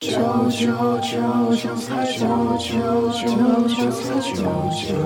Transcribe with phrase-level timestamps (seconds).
[0.00, 0.08] 九
[0.48, 2.24] 九九九九，
[2.56, 3.36] 九九九
[3.68, 4.40] 九彩，九
[4.74, 4.96] 九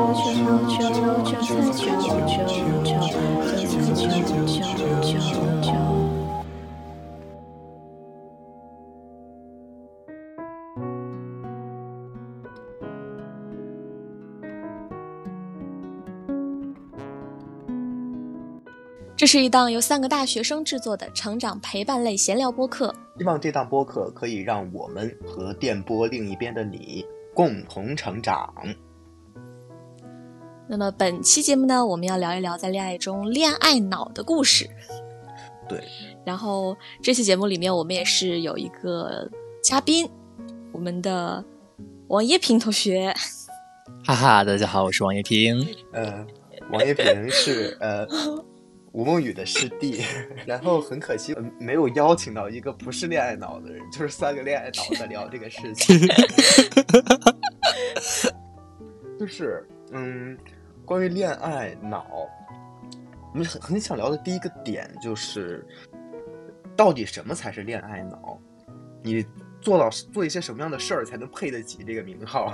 [0.55, 4.63] 九九彩，九九九九彩，九九
[5.02, 5.20] 九
[5.62, 5.95] 九。
[19.26, 22.94] 这是一档由三个大学生制作的成长陪伴类闲聊播客。
[23.18, 28.54] 希望这档播客可以让我们和电波另一边的你共同成长。
[30.68, 34.70] 那么本期节目呢，我们要聊一聊在恋爱中恋爱脑的故事。
[35.68, 35.84] 对，
[36.23, 39.27] 然后这期节目里面，我们也是有一个
[39.63, 40.07] 嘉宾，
[40.71, 41.44] 我们的
[42.10, 43.12] 王叶平同学。
[44.05, 45.68] 哈哈，大家好，我是王叶平。
[45.94, 46.23] 呃，
[46.71, 48.05] 王叶平是呃
[48.95, 50.05] 吴梦雨的师弟，
[50.48, 55.99] 然后很可惜、没有邀请到一个不是恋爱脑的人， 就是三个恋爱脑在聊这个事情。
[59.20, 60.38] 就是嗯，
[60.85, 62.05] 关于恋爱脑，
[63.34, 65.62] 我们很很想聊的第一个点就是，
[66.73, 68.40] 到底什么才是恋爱脑？
[69.03, 69.25] 你
[69.59, 72.53] 做到做一些什么样的事儿才能配得起这个名号？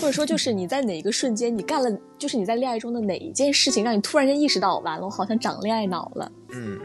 [0.00, 6.30] 或者说，就是你在哪一个瞬间，你干了，就是你在恋爱中的哪一件事情，让你突然间意识到，完了，我好像长恋爱脑了。
[6.50, 6.78] 嗯，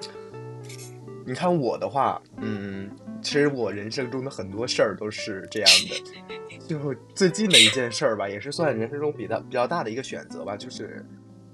[1.26, 2.90] 你看我的话，嗯，
[3.22, 6.68] 其实我人生中的很多事儿都是这样的。
[6.68, 11.06] 就最近的一件事儿吧，也是算人生中比较比较大的一个选择吧，就是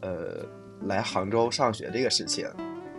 [0.01, 0.45] 呃
[0.83, 2.47] 来杭州上学这个事情，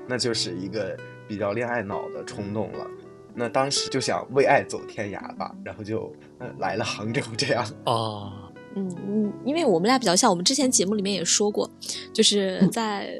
[0.08, 0.96] 那就是一个
[1.28, 2.86] 比较恋爱脑的冲动了。
[3.34, 7.66] 那当时就想为爱走天涯吧，然后就、呃、来了杭州这样。
[7.86, 8.32] 哦，
[8.74, 11.68] 嗯嗯，因为我们俩比较像，我们之前节目里面也说过，
[12.12, 13.10] 就是在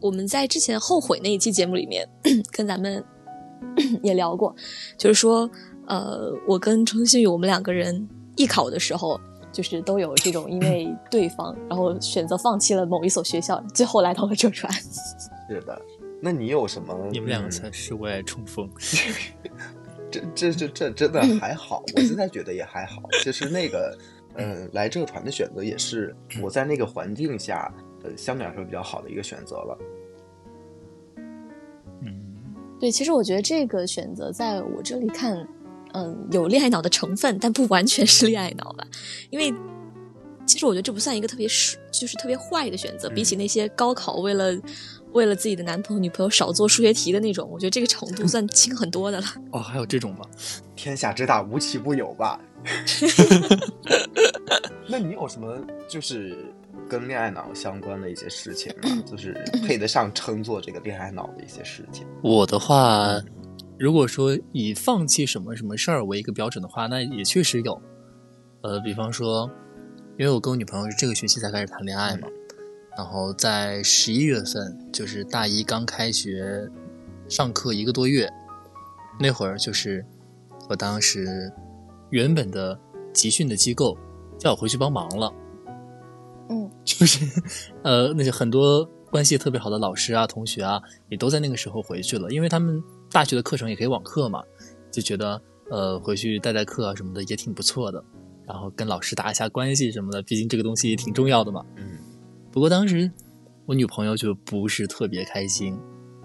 [0.00, 2.08] 我们在之前后悔那一期节目里面，
[2.52, 3.02] 跟咱们
[4.02, 4.54] 也聊过，
[4.98, 5.48] 就是说，
[5.86, 9.18] 呃，我跟程新宇我们两个人艺考的时候，
[9.52, 14.70] 就是都有这种因为 对方，然后选择放弃了某一所学校，最后来到了浙传。
[15.48, 15.80] 是的，
[16.20, 17.08] 那你有什么？
[17.10, 18.70] 你们两个嗯才是为爱冲锋。
[20.10, 23.02] 这这这这真的还好，我现在觉得也还好。
[23.24, 23.98] 就是那个，
[24.36, 27.72] 嗯、来这个团的选择也是我在那个环境下，
[28.04, 29.78] 呃，相对来说比较好的一个选择了。
[32.02, 32.32] 嗯，
[32.78, 35.44] 对，其实我觉得这个选择在我这里看，
[35.94, 38.86] 嗯，有恋爱脑的成分，但不完全是恋爱脑吧。
[39.30, 39.52] 因为
[40.46, 44.54] 其实我觉得这不算一个特别是就是特别坏的选择，比起那些高考为了
[45.14, 49.26] 为了自己的男朋友女朋友少做数学题的那种，我觉得这个程度算轻很多的了。
[49.52, 50.20] 哦，还有这种吗？
[50.76, 52.38] 天下之大，无奇不有吧？
[54.88, 55.56] 那你有什么
[55.88, 56.36] 就是
[56.88, 58.90] 跟恋爱脑相关的一些事情吗？
[59.06, 59.32] 就是
[59.66, 62.06] 配得上称作这个恋爱脑的一些事情？
[62.22, 63.20] 我的话，
[63.78, 67.80] 如果说以放弃什么什么事儿为一个标准的话，那也确实有。
[68.62, 69.48] 呃，比方说，
[70.18, 72.26] 因为我跟我女朋友是这个学期才开始谈恋爱嘛，
[72.96, 76.70] 然后在十一月份，就是大一刚开学，
[77.28, 78.30] 上课一个多月，
[79.18, 80.04] 那会儿就是
[80.68, 81.52] 我当时
[82.10, 82.78] 原本的
[83.12, 83.96] 集训的机构
[84.38, 85.32] 叫我回去帮忙了。
[86.48, 87.26] 嗯， 就是
[87.82, 94.42] 呃，那些很多关系特别好的老师啊、同学啊，也都在那个时候回去了，因为他们大学的课程也可以网课嘛，
[94.90, 95.40] 就觉得
[95.70, 98.04] 呃回去代代课啊什么的也挺不错的，
[98.46, 101.64] 然后跟老师打一下关系什么的，毕竟这个东西也挺重要的嘛。
[101.76, 101.98] 嗯，
[102.54, 103.10] 不过当时
[103.66, 105.76] 我女朋友就不是特别开心，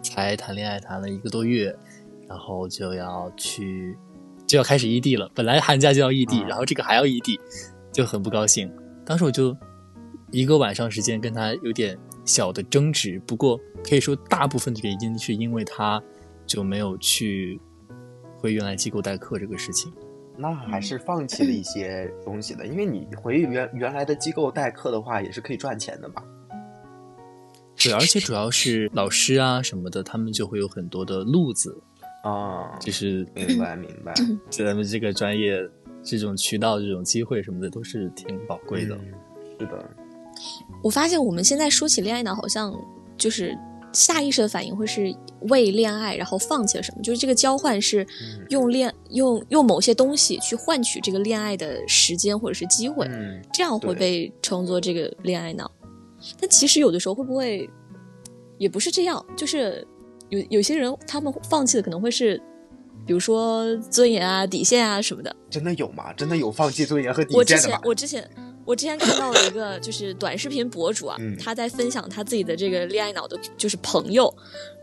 [0.03, 1.75] 才谈恋爱谈了一个多月，
[2.27, 3.97] 然后就要去
[4.45, 7.39] 就要开始异地了，本来寒假就要异地，啊然后这个还要异地，
[7.91, 8.71] 就很不高兴。
[9.03, 9.57] 当时我就
[10.29, 15.99] 一个晚上时间跟她有点小的争执，不过可以说大部分的原因是因为她
[16.45, 17.59] 就没有去
[18.37, 19.91] 回原来机构代课这个事情。
[20.41, 26.23] 那还是放弃了一些东西的，因为你回原原来的机构代课的话，也是可以赚钱的嘛？
[27.75, 31.77] 对，而且主要是老师啊什么的，他们就会有很多的路子，
[32.23, 34.13] 啊，就是明白明白，
[34.49, 35.59] 咱们这个专业
[36.01, 38.95] 这种渠道、这种机会什么的都是挺宝贵的。
[38.95, 39.13] 嗯
[39.59, 39.89] 是的，
[40.81, 42.73] 我发现我们现在说起恋爱脑，好像
[43.17, 43.57] 就是
[43.91, 45.13] 下意识的反应会是
[45.49, 55.69] 为恋爱，然后放弃了什么，就是这个交换是嗯用恋用用某些东西去换取这个恋爱的时间或者是机会，嗯，这样会被称作这个恋爱脑。
[56.39, 57.69] 但其实有的时候会不会
[58.57, 59.87] 也不是这样，就是
[60.29, 62.37] 有有些人他们放弃的可能会是，
[63.05, 65.35] 比如说尊严啊、底线啊什么的。
[65.49, 66.13] 真的有吗？
[66.13, 67.77] 真的有放弃尊严和底我之线的吗？
[67.77, 68.29] 前我之前
[68.69, 74.31] 我之前看到了一个就是短视频博主啊，嗯他在分享他自己的这个恋爱脑的，就是朋友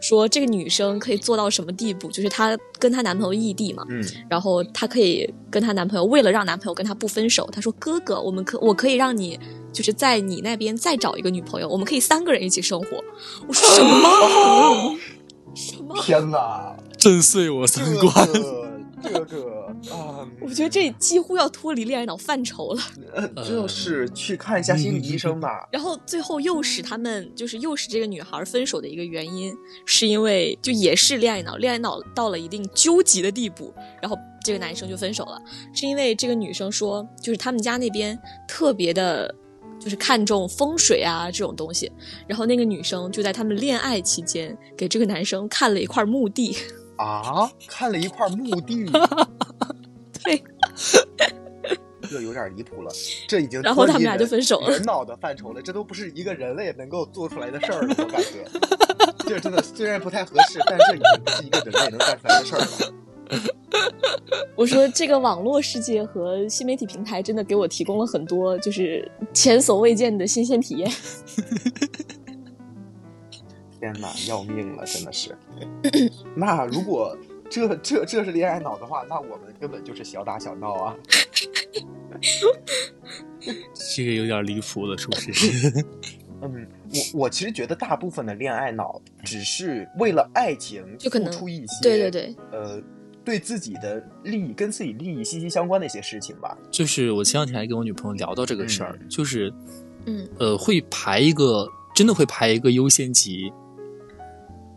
[0.01, 9.39] 说这个女生可以做到什么地步，就是她跟她男朋友异地嘛，嗯然后她可以跟她男朋友为了让男朋友跟她不分手，她说哥哥，我们可我可以让你
[9.73, 13.05] 就是在你那边再找一个女朋友，我们可以三个人一起生活。
[13.47, 14.99] 我说什么？
[15.55, 15.95] 什么？
[16.03, 18.27] 天哪，震碎我三这观。
[18.33, 18.67] 个
[19.03, 22.83] 这个啊，我觉得这几乎要脱离恋爱脑范畴了。
[23.35, 25.69] 呃就是去看一下心理医生吧。
[25.71, 29.55] 然后最后又使他们就是又使这个女孩分手的一个原因，
[29.85, 35.41] 是因为就也是恋爱脑，恋爱脑到了一定究极的地步，然后这个男生就分手了，
[35.75, 38.19] 是因为这个女生说，就是他们家那边
[38.49, 39.35] 特别的。
[39.79, 41.93] 就是看重风水啊这种东西，
[42.27, 46.57] 然后那个女生就在他们恋爱期间给这个男生看了一块墓地，
[46.97, 49.01] 啊，看了一块墓地，对，
[52.11, 52.91] 这有点离谱了，
[53.27, 58.45] 这已经然后他们俩就分手了人脑的范畴了，这都不是一个人类能够做出来的事儿了，我感觉。
[59.27, 62.93] 这真的虽然不太合适，但这已经不是一个人类能干出来的事儿了。
[64.55, 70.91] 我说这个网络世界和新媒体平台真的给我提供了很多就是前所未见的新鲜体验。
[73.79, 75.37] 天哪，要命了，真的是。
[76.35, 77.17] 那如果
[77.51, 80.97] 这这这是恋爱脑的话，那我们根本就是小打小闹啊。
[83.95, 85.85] 这个有点离谱了，属实是。
[86.43, 86.67] 嗯，
[87.15, 92.83] 我我其实觉得大部分的恋爱脑只是为了爱情付就可能出一些，对对对，呃，
[93.25, 96.57] 对自己的利益跟自己利益息息相关的一些事情吧。
[96.71, 99.51] 就是我前两天还跟我女朋友聊到这个事儿，就是
[100.05, 103.51] 嗯，呃，会排一个真的会排一个优先级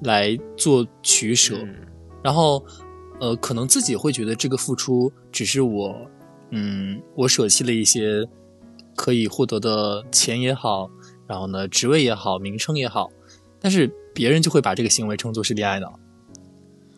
[0.03, 1.75] 来做取舍，嗯
[2.23, 2.65] 然后
[3.19, 6.09] 呃，可能自己会觉得这个付出只是我，
[6.51, 8.27] 嗯，我舍弃了一些
[8.95, 10.89] 可以获得的钱也好，
[11.27, 13.09] 然后呢，职位也好，名称也好，
[13.59, 15.99] 但是别人就会把这个行为称作是恋爱脑。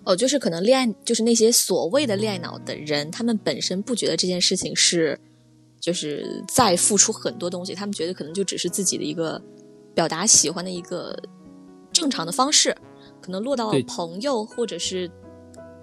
[0.04, 5.20] 哦，就是可能恋爱，就是那些所谓的恋爱脑的人，他们本身不觉得这件事情是，
[5.80, 9.40] 就是在付出很多东西，他们觉得可能就只是自己的一个
[9.94, 11.16] 表达喜欢的一个
[11.92, 12.76] 正常的方式，
[13.22, 15.08] 可能落到对朋友或者是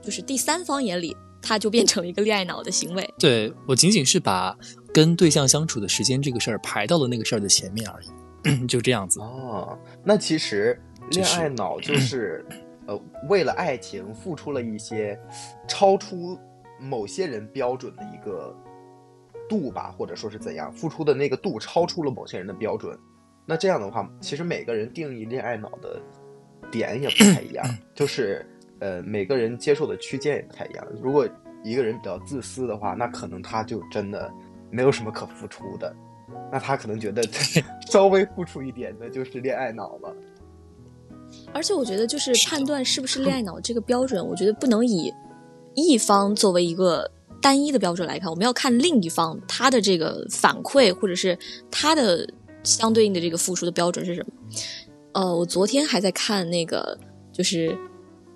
[0.03, 1.17] 就是第三方眼里，
[1.49, 3.15] 他就变成了一个恋爱脑的行为。
[3.19, 4.55] 对我仅仅是把
[4.93, 9.19] 跟对象相处的时间这个事儿排到了那个事儿的前面而已， 就这样子。
[9.21, 10.79] 哦，那其实
[11.11, 12.45] 恋爱脑就是，
[12.87, 13.01] 呃，
[13.31, 15.19] 为了爱情付出了一些
[15.67, 16.39] 超出
[16.79, 18.55] 某些人标准的一个
[19.49, 22.95] 度吧，或者说是怎样，付出的那个度超出了某些人的标准。
[23.47, 25.99] 那这样的话，其实每个人定义恋爱脑的
[26.71, 27.65] 点也不太一样，
[27.95, 28.47] 就是
[28.81, 30.87] 呃，每个人接受的区间也不太一样。
[31.03, 31.29] 如果
[31.65, 34.31] 一个人比较自私的话，那可能他就真的
[34.71, 35.95] 没有什么可付出的。
[36.53, 37.23] 那他可能觉得
[37.91, 40.15] 稍微付出一点的就是恋爱脑了。
[41.53, 45.13] 而且我觉得，就是判断是不是恋爱脑这个标准，我觉得不能以
[45.75, 47.11] 一方作为一个
[47.43, 51.37] 单一的标准来看，我们要看另一方他的这个反馈，或者是
[51.71, 52.27] 他的
[52.63, 54.33] 相对应的这个付出的标准是什么。
[55.13, 56.99] 呃，我昨天还在看那个，
[57.33, 57.77] 就是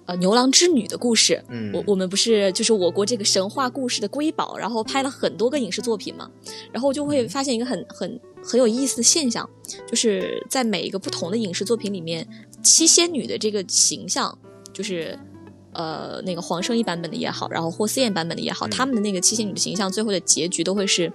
[0.07, 1.43] 呃牛郎织女的故事。
[1.49, 6.31] 嗯，我我们不是就是我国这个神话故事的瑰宝，然后拍了很多个影视作品嘛，
[6.73, 9.49] 然后就会发现一个很很很有意思的现象，
[9.87, 12.27] 就是在每一个不同的影视作品里面，
[12.63, 14.37] 七仙女的这个形象，
[14.73, 15.19] 就是
[15.73, 21.13] 呃那个黄圣依版本的也好，然后霍思燕版本的也好，嗯他们的那个七仙女的形象，最后的结局都会是。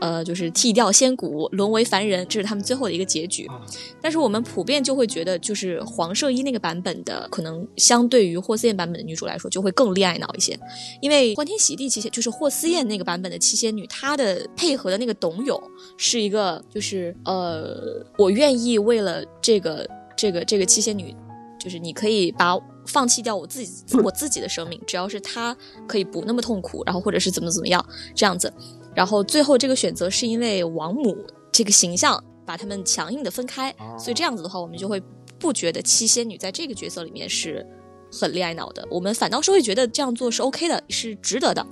[0.00, 3.46] 呃，就是剃掉仙骨，沦为凡人，这是他们最后的一个结局。
[3.46, 3.60] 啊
[4.02, 10.58] 但是我们普遍就会觉得，就是黄圣依那个版本的，可能相对于霍思燕版本的女主来说，就会更恋爱脑一些。
[11.02, 15.62] 因为欢天喜地七仙就是霍思燕那个版本的七仙女，她的配合的那个董永
[15.98, 21.14] 是一个，就是呃，我愿意为了这个这个这个七仙女，
[21.58, 25.54] 就是你可以把放弃掉我自己我自己的生命，只要是她
[25.86, 28.50] 可以不那么痛苦，然后或者是怎么怎么样这样子。
[28.94, 31.16] 然后最后这个选择是因为王母
[31.52, 35.02] 这个形象把他们强硬的分开，哦所以这样子的话，我们就会
[35.38, 37.66] 不觉得七仙女在这个角色里面是
[38.12, 41.66] 很恋爱脑的，我们反倒是会觉得这样做是 OK 的，是值得的。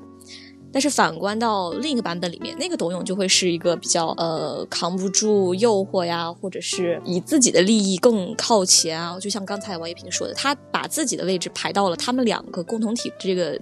[0.70, 9.18] 但是反观到另一个版本里面，那个董永就会是一个比较呃扛不住诱惑呀，或者是以自己的利益更靠前啊。
[9.18, 13.58] 就像刚才王一平说的，他把自己的位置排到了他们两个共同体这个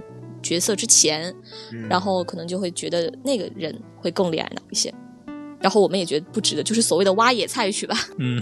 [0.47, 1.35] 角色之前，
[1.73, 4.93] 嗯然后可能就会觉得那个人会更恋爱脑一些。
[5.59, 7.97] 然后我们也觉得不值得，就是所谓的挖野菜去吧。
[8.21, 8.41] 嗯，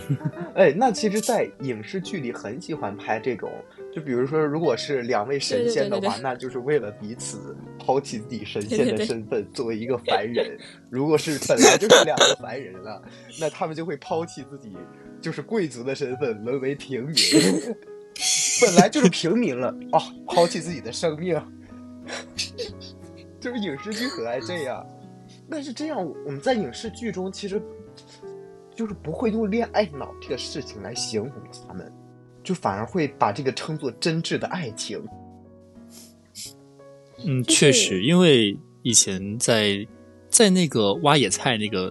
[0.55, 3.49] 哎，那其实，在影视剧里很喜欢拍这种，
[3.95, 10.59] 就比如说，如果是两位神仙的话，对对对对那就是为了彼此抛弃自己神仙对对对的身份，作为一个凡人。
[10.91, 13.01] 如果是本来就是两个凡人了，
[13.41, 14.77] 那他们就会抛弃自己
[15.23, 17.15] 就是贵族的身份，沦为平民。
[18.61, 21.41] 本来就是平民了哦，抛弃自己的生命，
[23.41, 24.87] 就是影视剧很爱这样。
[25.51, 27.61] 但是这样，我们在影视剧中其实
[28.75, 31.31] 就是不会用恋爱脑这个事情来形容
[31.69, 31.93] 他们，
[32.43, 35.03] 就反而会把这个称作真挚的爱情。
[37.27, 39.87] 嗯，确实，因为以前在
[40.29, 41.91] 在那个挖野菜那个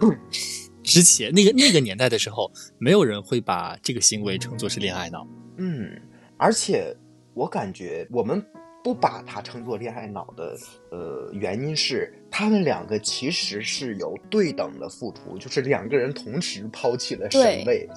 [0.84, 5.26] 之前，那个那个年代的时候，没有人会把这个行为称作是恋爱脑。
[5.58, 5.90] 嗯，
[6.38, 6.96] 而且
[7.34, 8.44] 我感觉我们
[8.84, 10.58] 不把它称作恋爱脑的
[10.92, 17.90] 呃原因是，他们两个其实是有对等的付出，就是两个人同时抛弃了对身位。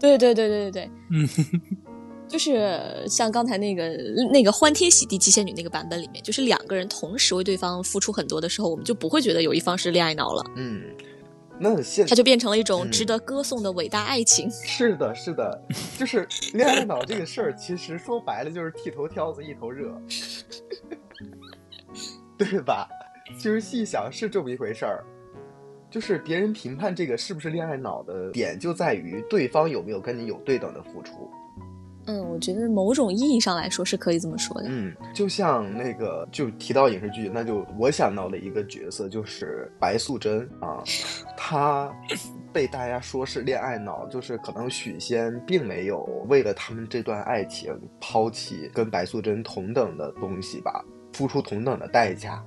[0.00, 1.28] 对对对对对对，嗯，
[2.28, 3.88] 就是像刚才那个
[4.32, 10.84] 那个欢天喜地七仙女那个版本里面，就是两个人同时为对方付出很多的时候，我们就不会觉得有一方是恋爱脑了，嗯，
[11.60, 14.50] 那现它就变成了一种嗯值得歌颂的伟大爱情。
[14.64, 15.62] 是的，是的，
[15.98, 20.00] 就是恋爱脑这个事儿，其实说白了就是剃头挑子一头热，
[22.38, 22.88] 对吧？
[23.36, 25.04] 其实细想是这么一回事儿。
[25.90, 31.30] 就是别人评判这个是不是恋爱脑的点，就在于对方有没有跟你有对等的付出。
[32.08, 34.68] 嗯，我觉得某种意义上来说是可以这么说的。
[34.68, 40.82] 嗯，就像那个，就提到影视剧，那就我想到的一个角色就是白素贞啊，
[41.36, 41.92] 她
[42.50, 52.42] 被大家说是恋爱脑，就是可能许仙并没有为了他们这段爱情抛弃跟白素贞同等的东西吧，付出同等的代价。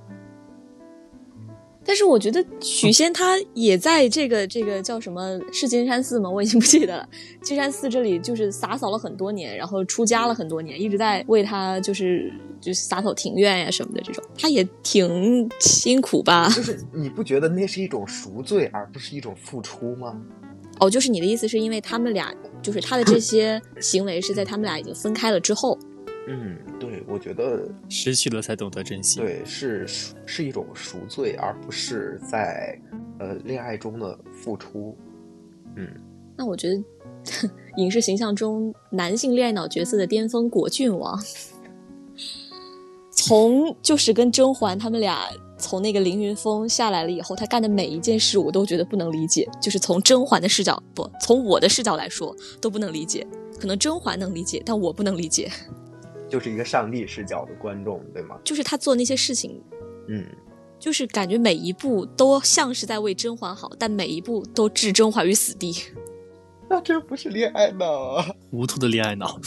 [1.92, 6.30] 但是我觉得许仙他也在这个这个叫什么是金山寺吗？
[6.30, 7.06] 我已经不记得了。
[7.42, 12.32] 金山寺这里就是洒扫了很多年，然后出家了很多年，一直在为他就是
[12.62, 16.48] 就是洒扫庭院呀什么的这种，他也挺辛苦吧？
[16.48, 20.18] 就是你不觉得那是一种赎罪，而不是一种付出吗？
[20.80, 25.78] 哦，就是你的意思是因为他们俩就是他的这些行为是在他们俩已经分开了之后，
[26.28, 32.78] 嗯，对，我觉得失去了才懂得珍惜。，对，是赎是一种赎罪，而不是在
[33.18, 34.96] 呃恋爱中的付出。
[35.76, 35.88] 嗯，
[36.36, 36.82] 那我觉得
[37.76, 41.20] 影视形象中男性恋爱脑角色的巅峰果郡王，
[43.10, 49.48] 从就是跟甄嬛他们俩从那个凌云峰下来了以后，他干的每一件事我都觉得不能理解。
[49.60, 53.26] 就是从甄嬛的视角不，从我的视角来说都不能理解。
[53.58, 55.50] 可能甄嬛能理解，但我不能理解。
[56.32, 58.38] 就是一个上帝视角的观众，对吗？
[58.42, 59.62] 就是他做那些事情，
[60.08, 60.24] 嗯，
[60.78, 65.74] 就是感觉每一步都像是在为甄嬛好，但每一步都置甄嬛于死地。
[66.70, 67.84] 那这不是恋爱脑
[68.14, 68.26] 啊！
[68.50, 69.38] 无图的恋爱脑。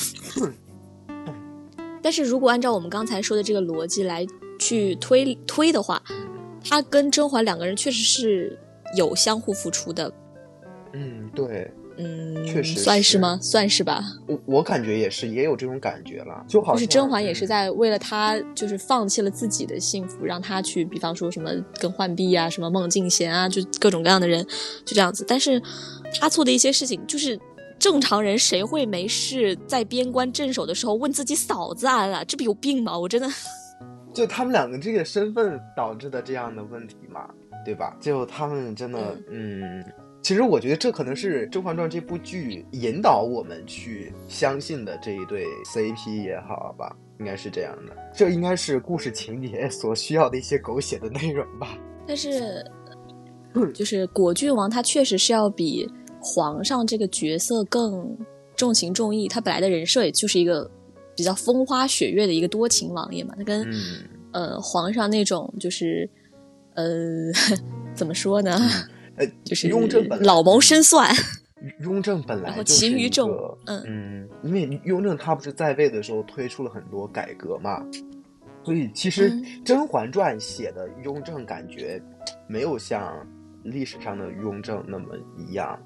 [2.04, 4.24] 但是如果按照我们刚才说的这个逻辑来
[4.60, 6.00] 去推推的话，
[6.64, 8.60] 他跟甄嬛两个人确实是
[8.96, 10.14] 有相互付出的，
[10.94, 13.40] 嗯，对嗯，确实是算是吗？
[13.42, 14.04] 算是吧。
[14.28, 24.46] 我我感觉也是，也有这种感觉了，就好像就是甄嬛也是嗯在为了他，就是放弃了自己的幸福，让他去，比方说什么跟浣碧啊、什么孟静娴啊，就各种各样的人，
[24.86, 25.26] 就这样子。
[25.28, 25.62] 但是
[26.20, 27.40] 他做的一些事情，就是
[27.78, 32.24] 正常人谁会没事在边关镇守的时候问自己嫂子安啊？
[32.24, 32.98] 这不有病吗？
[32.98, 33.28] 我真的。
[34.14, 37.28] 就他们两个这个身份导致的这样的问题嘛，
[37.66, 37.98] 对吧？
[38.00, 38.98] 就他们真的，
[39.30, 39.84] 嗯，
[40.26, 47.96] 其实我觉得这可能是《甄嬛传》这部剧引导我们去相信的这一对 CP 也好吧，应该是这样的。
[48.12, 51.78] 这应该是故事情节所需要的一些狗血的内容吧。
[52.08, 52.66] 但是，
[53.72, 55.88] 就是果郡王他确实是要比
[56.20, 58.18] 皇上这个角色更
[58.56, 59.28] 重情重义。
[59.28, 60.68] 他本来的人设也就是一个
[61.16, 63.76] 比较风花雪月的一个多情王爷嘛，他跟、嗯，
[64.32, 66.10] 呃皇上那种就是
[66.74, 67.32] 呃
[67.94, 68.60] 怎么说呢，
[69.18, 71.14] 呃，就是雍正本老谋深算。
[71.80, 77.84] 雍正本来然后就是一勤于政个嗯嗯，因为雍正他不是在位的时候推出了很多改革嘛，
[78.64, 82.00] 所以其实嗯《甄嬛传》写的雍正感觉
[82.48, 83.26] 没有像
[83.64, 85.80] 历史上的雍正那么一样，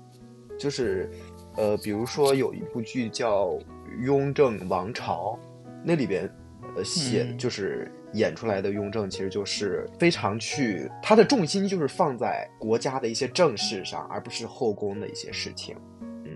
[0.58, 1.10] 就是
[1.56, 3.48] 呃，比如说有一部剧叫
[4.02, 5.40] 《雍正王朝》，
[5.82, 6.30] 那里边
[6.76, 15.76] 呃写嗯就是演出来的雍正，其实就是非常去他的重心就是放在国家的一些政事上，而不是后宫的一些事情。
[16.26, 16.32] 嗯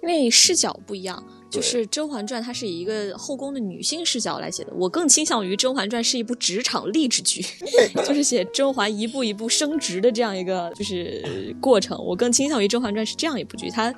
[0.00, 4.72] 因为视角不一样，就是《甄嬛传》，它是以一个后宫的女性视角来写的。
[4.74, 7.44] 我更倾向于《甄嬛传》是一部职场励志剧，
[8.06, 11.98] 就是写甄嬛一步一步升职的这样一个就是过程。
[12.02, 13.92] 我更倾向于《甄嬛传》是这样一部剧，它，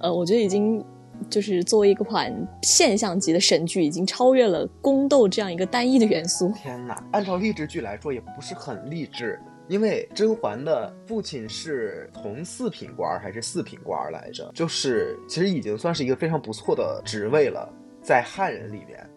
[0.00, 0.82] 呃，我觉得已经
[1.30, 6.52] 就是作为一个款现象级的神剧，已经超越了宫斗这样一个单一的元素。
[6.56, 9.40] 天哪，按照励志剧来说，也不是很励志。
[9.66, 14.50] 因为甄嬛的父亲是从四品官还是四品官来着？
[14.54, 17.66] 就是其实已经算是一个非常不错的职位了，
[18.02, 19.08] 在汉人里边，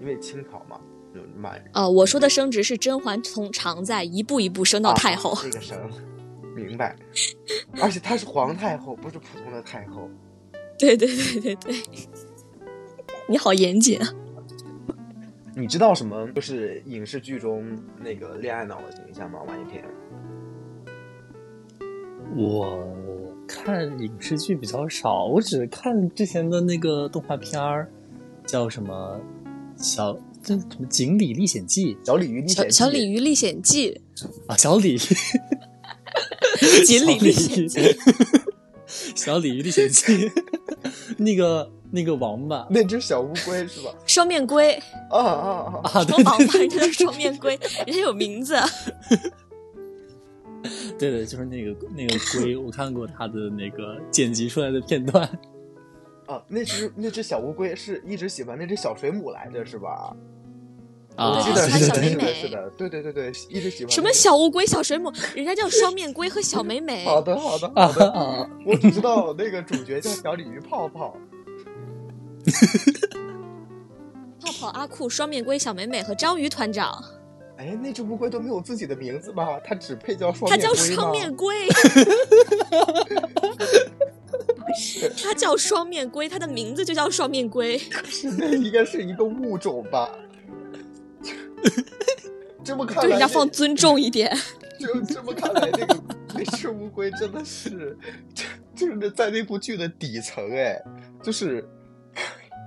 [0.00, 0.80] 因为清朝嘛，
[1.14, 5.32] 就满啊、我说的升职是甄嬛从常在一步一步升到太后。
[5.32, 5.78] 啊这个升，
[6.56, 6.96] 明白。
[7.82, 10.08] 而且她是皇太后，不是普通的太后。
[10.80, 11.74] 对对对对对，
[13.28, 14.14] 你好严谨啊！
[15.54, 16.26] 你知道什么？
[16.34, 19.40] 就是影视剧中那个恋爱脑的形象吗？
[19.46, 19.84] 王一田。
[22.34, 22.88] 我
[23.46, 27.90] 看影视剧比较少，我只看之前的那个动画片儿，
[28.46, 29.20] 叫什么
[29.76, 34.00] 小这什么《锦鲤历险记小鲤鱼历小险记小鲤鱼历险记，》
[34.46, 34.96] 啊，小鲤
[36.86, 37.80] 锦鲤历险记，
[39.14, 40.30] 小鲤鱼历险记，
[41.18, 43.94] 那个那个王八那只小乌龟是吧？
[44.06, 44.74] 双面龟，
[45.10, 45.90] 啊啊啊！
[45.92, 48.56] 啊，对什么王八，人家是双面龟， 人家有名字。
[50.98, 55.26] 对对，就是那个那个龟，我看过他的那个剪辑出来的片段。
[56.26, 60.14] 啊，那只那只小乌龟是一直喜欢那只小水母来着，是吧？
[61.20, 67.04] 啊，我记得对是的，是的，小美美是的，对对对对，一直喜欢什么小乌龟、小水母，人家叫双面龟和小美美。
[67.04, 68.10] 好的，好的， 啊好的。
[68.12, 68.48] 啊！
[68.64, 71.14] 我只知道那个主角叫小鲤鱼泡泡。
[74.40, 77.04] 泡泡、阿酷、双面龟、小美美和章鱼团长，
[77.58, 79.60] 哎，那只乌龟都没有自己的名字吧？
[79.62, 81.68] 它只配叫双它叫面龟吗双面龟。
[85.22, 87.76] 它叫双面龟，它的名字就叫双面龟。
[88.06, 90.08] 是那应该是一个物种吧？
[92.64, 94.34] 这么看来，对人家放尊重一点。
[94.78, 95.96] 就这么看来，那个
[96.34, 97.96] 那只乌龟真的是，
[98.34, 98.44] 就
[98.86, 100.80] 就是在那部剧的底层哎，
[101.22, 101.62] 就是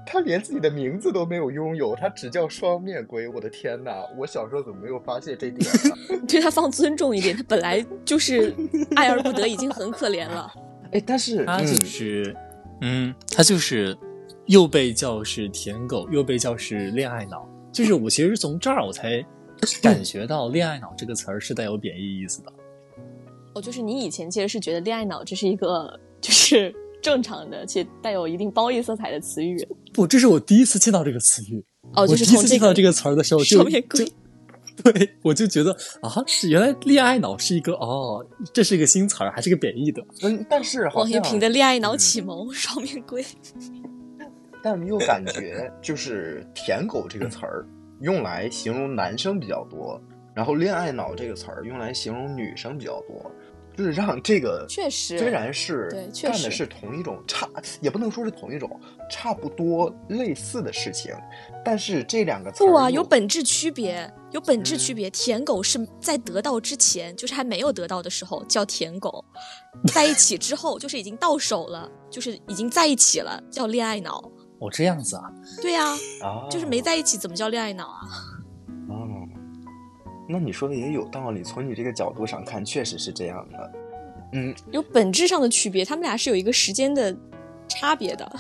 [0.06, 3.28] 他连自己的名字都没有拥有，他只叫双面龟。
[3.28, 4.06] 我的天哪！
[4.16, 6.20] 我小时候怎么没有发现这点呢？
[6.28, 8.54] 对他放尊重一点，他本来就是
[8.96, 10.54] 爱而不得，已经很可怜了。
[10.92, 12.36] 哎，但是他就嗯是，
[12.82, 13.98] 嗯，他就是
[14.46, 17.50] 又被叫是舔狗，又被叫是恋爱脑。
[17.74, 19.26] 就是我其实是从这儿我才
[19.82, 22.54] 感觉到“恋爱脑”这个词儿是带有贬义意思的。
[23.56, 29.68] 哦，就是你以前其实是觉得恋爱脑这是一个就是正常的且带有一定褒义色彩的词语。
[29.92, 31.64] 不，这是我第一次见到这个词语。
[31.94, 34.14] 哦，就我是这个第一次见到这个词儿的时候就， 双面龟就
[34.84, 40.04] 对我就觉得啊，是原来恋爱脑是一个哦，这是一个新词儿，还是个贬义的。
[40.24, 43.24] 嗯，但是好王一像平的恋爱脑启蒙，双面龟。
[44.64, 47.66] 但又感觉就是“舔狗”这个词儿
[48.00, 50.02] 用来形容男生比较多，
[50.34, 53.30] 然后“恋爱脑”这个词儿用来形容女生比较多，
[53.76, 55.90] 就是让这个确实虽然是
[56.22, 57.48] 干的是同一种差，
[57.82, 58.80] 也不能说是同一种，
[59.12, 61.14] 差不多类似的事情，
[61.66, 65.10] 但是这两个词儿不啊，有本质区别，有本质嗯区别。
[65.10, 69.24] 舔狗是在得到之前，就是还没有得到的时候叫舔狗，
[69.88, 74.32] 在一起之后就是已经到手了，就是已经在一起了，叫恋爱脑。
[74.64, 75.30] 哦，这样子啊，
[75.62, 75.84] 对呀、
[76.22, 78.00] 啊，就是没在一起怎么叫恋爱脑啊？
[78.88, 79.28] 哦，
[80.30, 83.72] 那你说的也有道理，从你这个角度上看，确实是这样的。
[84.32, 87.16] 嗯，有本质上的区别，他们俩是有一个时间的
[87.68, 88.32] 差别的。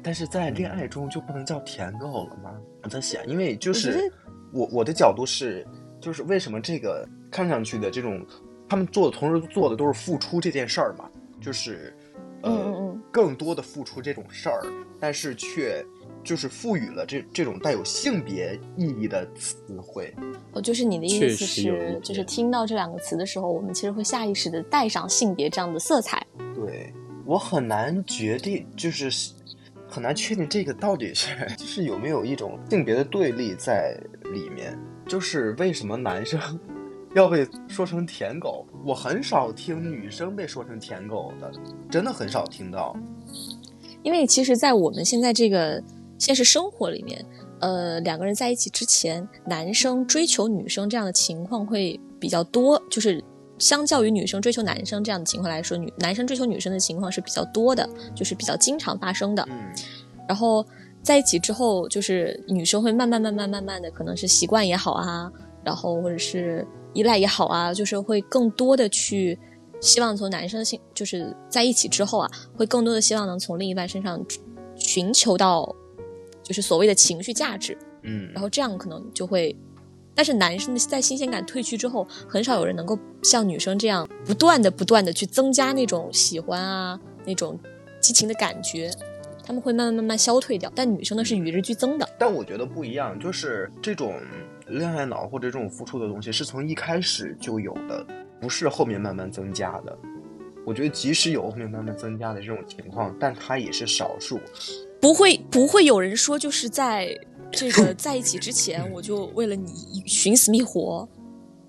[0.00, 2.52] 但是在恋爱中就不能叫舔狗了吗？
[2.84, 4.12] 我在想，因为就是
[4.52, 5.66] 我我的角度是，
[6.00, 8.24] 就是为什么这个看上去的这种，
[8.68, 11.10] 他们做的同时做的都是付出这件事儿嘛，
[11.40, 11.96] 就是
[12.42, 14.62] 呃嗯嗯嗯更多的付出这种事儿，
[15.04, 15.84] 但是却
[16.22, 20.14] 就是赋予了这这种带有性别意义的词汇。
[20.54, 26.26] 哦，就是你的意思是，就是听到这两个词的时候，我们其实会下意识的带上性别这样的色彩。
[26.54, 26.90] 对
[27.26, 29.10] 我很难决定，就是
[29.86, 33.94] 很难确定这个到底是 就是有没有一种性别的对立在
[34.32, 34.74] 里面。
[35.06, 36.40] 就是为什么男生
[37.14, 38.66] 要被说成舔狗？
[38.82, 41.52] 我很少听女生被说成舔狗的，
[41.90, 42.96] 真的很少听到。
[44.04, 45.82] 因为其实，在我们现在这个
[46.18, 47.24] 现实生活里面，
[47.58, 53.24] 呃，两个人在一起之前，男生追求女生这样的情况会比较多，就是
[53.58, 59.42] 相较于女生追求男生这样的情况来说，女男生追求女生的情况是比较多的，就是比较经常发生的。
[59.50, 59.58] 嗯，
[60.28, 60.64] 然后
[61.02, 65.32] 在一起之后，就是女生会慢慢慢慢慢慢的，可能是习惯也好啊，
[65.64, 69.38] 然后或者是依赖也好啊，就是会更多的去
[69.80, 74.24] 希望从男生性，就是在一起之后啊，会更多的希望能从另一半身上
[74.76, 75.74] 寻求到
[76.42, 79.56] 就是所谓的情绪价值，嗯，然后这样可能就会。
[80.16, 87.58] 但是男生在新鲜感褪去之后，很少有人能够像女生这样不断的、不断的去增加那种喜欢啊、那种
[88.00, 88.92] 激情的感觉，
[89.44, 90.70] 他们会慢慢慢慢消退掉。
[90.72, 92.08] 但女生呢是与日俱增的。
[92.16, 94.14] 但我觉得不一样，就是这种
[94.68, 98.06] 恋爱脑或者这种付出的东西是从一开始就有的，
[98.44, 99.98] 不是后面慢慢增加的。
[100.66, 104.38] 我觉得即使有后面慢慢增加的这种情况，但它也是少数。
[105.00, 107.18] 不会不会有人说就是在
[107.50, 109.72] 这个在一起之前，我就为了你
[110.04, 111.08] 寻死觅活，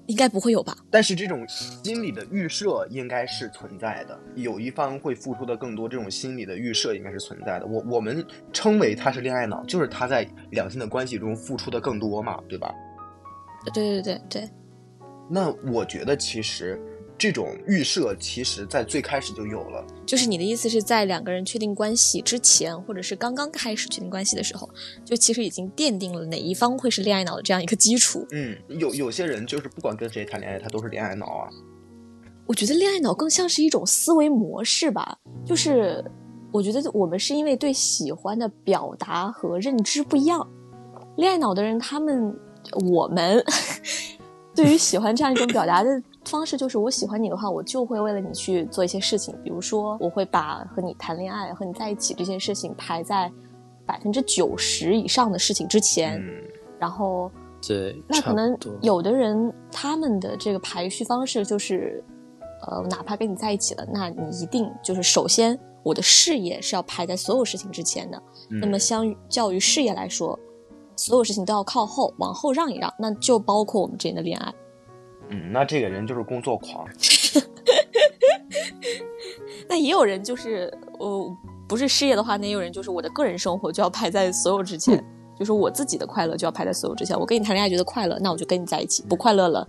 [0.07, 0.75] 应该不会有吧？
[0.91, 7.65] 但是这种心理的预设应该是存在的，有一方会付出的更多，这种心理的预设应该是存在的。
[7.65, 12.69] 我我们称为他是恋爱脑，就是他在两性的关系中付出的更多嘛，对吧？
[13.73, 14.49] 对对对对，
[15.29, 16.79] 那我觉得其实
[17.17, 19.85] 这种预设，其实在最开始就有了。
[20.05, 24.69] 就是你的意思是在两个人确定关系之前，或者是刚刚开始确定关系的时候，
[25.03, 28.27] 就其实已经奠定了哪一方会是恋爱脑的这样一个基础。
[28.31, 31.49] 嗯，有有些人就是不管跟谁谈恋爱，他都是恋爱脑啊。
[32.45, 36.03] 我觉得恋爱脑更像是一种思维模式吧，就是
[36.51, 40.47] 我觉得我们是因为对喜欢的表达和认知不一样，
[41.17, 42.37] 恋爱脑的人他们
[42.85, 43.43] 我们
[44.63, 53.31] 对于喜欢这样一种表达的方式，就是我喜欢你的话，我就会为了你去做一些事情，比如说我会把和你谈恋爱、和你在一起这件事情排在
[53.85, 56.43] 百分之九十以上的事情之前，嗯
[56.79, 57.31] 然后
[57.65, 62.03] 对，那可能有的人他们的这个排序方式就是，
[62.67, 68.21] 呃，哪怕跟你在一起了，那你一定就是首先我的事业是要排在所有事情之前的。
[68.49, 70.37] 嗯那么相较于事业来说，
[70.95, 74.53] 所有事情都要靠后，往后让一让，那就包括我们之间的恋爱。
[75.29, 76.87] 嗯，那这个人就是工作狂。
[79.67, 85.03] 那也有人就是，呃，不是事业的话，那也有人就是我的个人生活就要排在所有之前，
[85.37, 87.19] 就是我自己的快乐就要排在所有之前。
[87.19, 89.67] 我跟你谈恋爱觉得快乐，那我就跟你在一起；不快乐了，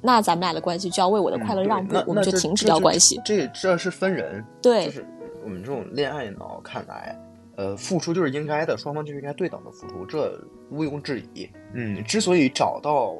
[0.00, 3.20] 那咱们俩的关系就要为我的快乐让步，那我们就停止掉关系。
[3.24, 5.06] 这这是分人，对就是
[5.44, 7.14] 我们这种恋爱脑看来，
[7.56, 10.40] 呃，付出就是应该的，双方就是应该对等的付出，这
[10.70, 11.48] 毋庸置疑。
[11.72, 13.16] 嗯，之所以找到，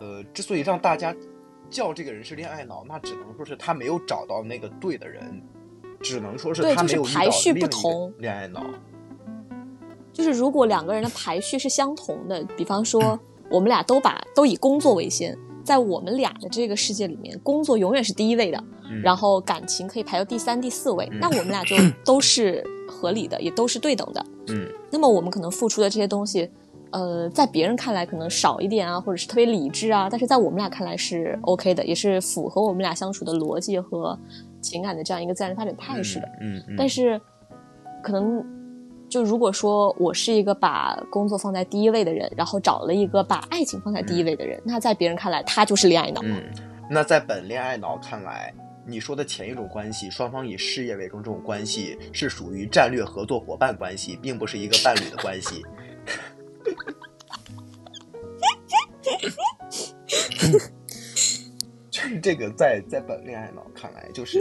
[0.00, 1.14] 呃，之所以让大家
[1.68, 5.42] 叫这个人是恋爱脑，那只能说是他没有找到那个对的人，
[6.00, 8.64] 只能说是对就是他没有遇排序到一个不同恋爱脑。
[10.12, 13.18] 就是如果两个人的排序是相同的，比方说
[13.50, 24.24] 我们俩都把都以工作为先，在我们俩的这个世界里面，工作永远是第一位的，嗯然后感情可以排到第三、第四位，嗯那我们俩就 都是合理的，也都是对等的。
[24.48, 26.48] 嗯那么我们可能付出的这些东西，
[26.90, 34.16] 呃，在别人看来可能少一点啊，或者是特别理智啊，但是在我们俩看来是 OK 的，也是符合我们俩相处的逻辑和
[34.60, 36.28] 情感的这样一个自然发展态势的。
[36.40, 37.20] 嗯嗯，但是
[38.02, 38.44] 可能
[39.08, 46.20] 就如果说我是一个把工作放在第一位的人，然后找了一个把爱情放在第一位的人，那在别人看来他就是恋爱脑。
[46.24, 46.42] 嗯，
[46.90, 48.52] 那在本恋爱脑看来，
[48.86, 55.62] 你说的前一种关系，双方以事业为重，这种关系是属于战略合作伙伴关系，并不是一个伴侣的关系。
[61.90, 64.38] 就是这个在在本恋爱脑看来，就是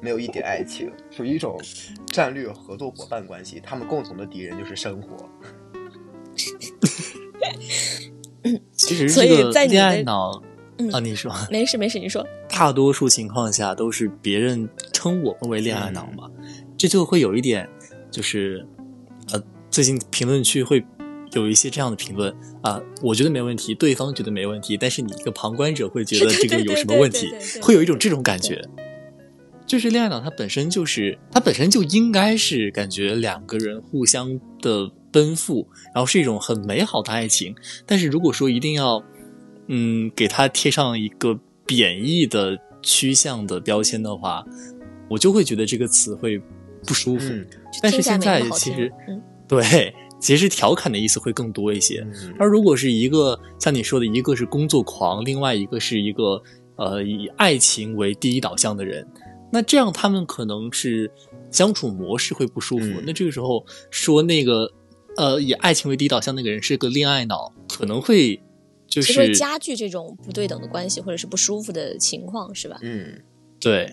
[0.00, 1.60] 没有一点爱情，属于一种
[2.06, 3.60] 战略合作伙伴关系。
[3.60, 5.28] 他们共同的敌人就是生活。
[8.72, 10.42] 其实所以这个在你恋爱脑
[10.78, 12.26] 嗯啊，你说，没事没事，你说。
[12.48, 16.30] 大多数情况下都是别人称我们为恋爱脑嘛，
[16.76, 17.68] 这就会有一点，
[18.10, 18.66] 就是
[19.32, 20.84] 呃，最近评论区会
[21.32, 28.64] 有一些这样的评论啊，我觉得没问题，对方觉得没问题，但是你一个旁观者会觉得 这个有什么问题会有一种这种感觉。
[29.66, 37.54] 就是恋爱脑，它本身就是，它本身就应该是感觉两个人互相的奔赴，然后是一种很美好的爱情。
[37.84, 39.04] 但是如果说一定要，
[39.68, 44.44] 嗯，给它贴上一个贬义的趋向的标签的话，
[45.08, 46.40] 我就会觉得这个词会
[46.86, 47.28] 不舒服。
[47.28, 47.46] 嗯
[47.82, 52.00] 但是现在其实嗯，对， 其实调侃的意思会更多一些。
[52.14, 56.42] 嗯而如果是一个像你说的，一个是工作狂，另外一个是一个
[56.76, 59.06] 呃以爱情为第一导向的人，
[59.52, 61.10] 那这样他们可能是
[61.50, 62.86] 相处模式会不舒服。
[62.86, 64.72] 嗯那这个时候说那个
[65.16, 68.40] 呃以爱情为第一导向那个人是个恋爱脑，可能会
[68.88, 72.78] 就是会是加剧这种不对等的关系或者是不舒服的情况，是吧？
[72.82, 73.20] 嗯。
[73.60, 73.92] 对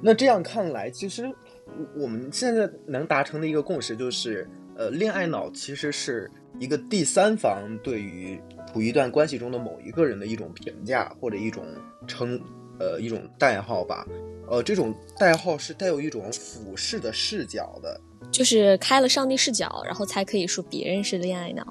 [0.00, 1.26] 那这样看来，其实
[1.66, 8.40] 我我们现在能达成的一个共识就是，呃，恋爱脑其实是一个第三方对于
[8.72, 11.64] 处于一段关系中的某一个人的一种评价或者一种
[12.06, 12.40] 称，
[12.78, 14.06] 呃，一种代号吧。
[14.48, 21.66] 呃，这种代号是带有一种俯视的视角的，就是开了上帝视角，然后才可以说别人是恋爱脑。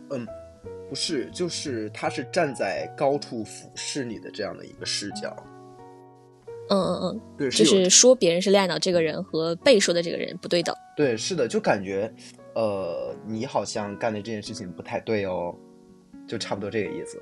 [0.92, 5.34] 不是，就是他是站在高处俯视你的这样的一个视角。
[6.68, 10.76] 嗯嗯嗯，对，就是是说别人是恋爱脑这个人和被说的这个人不对等。
[10.98, 12.14] 对，是的，就感觉，
[12.56, 15.56] 呃，你好像干的这件事情不太对哦，
[16.28, 17.18] 就差不多这个意思。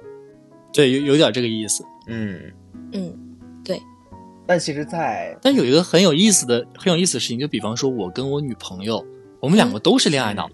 [0.73, 1.83] 对，有有点这个意思。
[2.07, 2.51] 嗯，
[2.93, 3.15] 嗯，
[3.63, 3.79] 对
[4.47, 9.05] 但其实在，但有一个很有意思的、很有意思的事情，就比方说，我跟我女朋友，
[9.39, 10.49] 我们两个都是恋爱脑，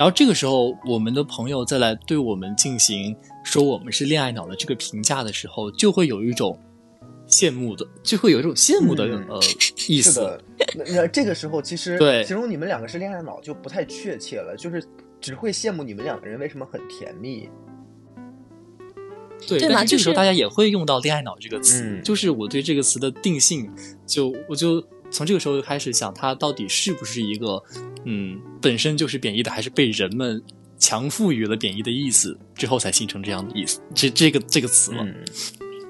[0.00, 6.58] 然后这个时候，我们的朋友再来对我们进行说我们是恋爱脑的这个评价的时候，就会有一种
[7.28, 9.38] 羡慕的，就会有一种羡慕的、嗯呃
[9.88, 10.12] 意思。
[10.12, 10.42] 是的，
[10.74, 14.82] 那那这个时候其实对形容你们两个是恋爱脑就不太确切了，就是
[15.20, 17.46] 只会羡慕你们两个人为什么很甜蜜。
[19.46, 23.70] 对，对但是这个时候大家也会用到“恋爱脑”这个词，嗯就是我对这个词的定性，
[24.06, 27.62] 就我就从这个时候就开始想，它到底是不是一个
[28.06, 30.42] 嗯本身就是贬义的，还是被人们
[30.78, 35.02] 强赋予了贬义的意思之后才形成这样的意思，这这个这个词了。
[35.02, 35.14] 嗯，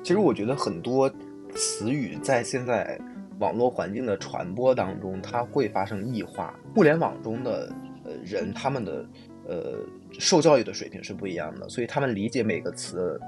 [0.02, 1.10] 其实我觉得很多
[1.54, 3.00] 词语在现在
[3.38, 6.54] 网络环境的传播当中，它会发生异化。
[6.74, 7.72] 互联网中的
[8.04, 9.06] 呃人，他们的
[9.48, 9.78] 呃
[10.18, 13.20] 受教育的水平是不一样的，所以他们理解每个词